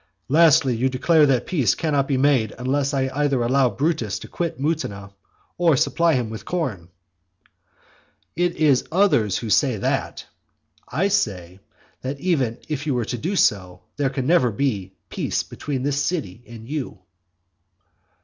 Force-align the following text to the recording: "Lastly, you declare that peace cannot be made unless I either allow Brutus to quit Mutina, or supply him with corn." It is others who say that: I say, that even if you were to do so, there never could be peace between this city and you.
"Lastly, 0.29 0.75
you 0.75 0.89
declare 0.89 1.27
that 1.27 1.45
peace 1.45 1.75
cannot 1.75 2.07
be 2.07 2.17
made 2.17 2.55
unless 2.57 2.91
I 2.91 3.11
either 3.13 3.43
allow 3.43 3.69
Brutus 3.69 4.17
to 4.17 4.27
quit 4.27 4.59
Mutina, 4.59 5.13
or 5.59 5.77
supply 5.77 6.15
him 6.15 6.31
with 6.31 6.43
corn." 6.43 6.89
It 8.35 8.55
is 8.55 8.87
others 8.91 9.37
who 9.37 9.51
say 9.51 9.77
that: 9.77 10.25
I 10.89 11.07
say, 11.09 11.59
that 12.01 12.19
even 12.19 12.57
if 12.67 12.87
you 12.87 12.95
were 12.95 13.05
to 13.05 13.17
do 13.19 13.35
so, 13.35 13.83
there 13.97 14.09
never 14.23 14.49
could 14.49 14.57
be 14.57 14.93
peace 15.09 15.43
between 15.43 15.83
this 15.83 16.01
city 16.01 16.43
and 16.47 16.67
you. 16.67 16.97